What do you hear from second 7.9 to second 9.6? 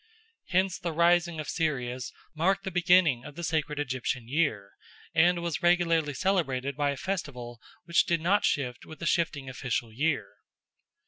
did not shift with the shifting